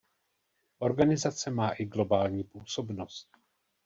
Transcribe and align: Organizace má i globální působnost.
Organizace 0.79 1.51
má 1.51 1.69
i 1.71 1.85
globální 1.85 2.43
působnost. 2.43 3.29